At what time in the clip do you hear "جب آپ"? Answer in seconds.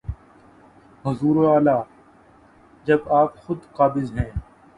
2.85-3.37